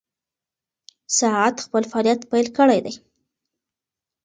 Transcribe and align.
ساعت 1.17 1.55
خپل 1.65 1.83
فعالیت 1.91 2.19
پیل 2.31 2.47
کړی 2.57 2.79
دی. 2.85 2.93